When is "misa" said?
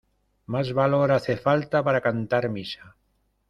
2.49-2.97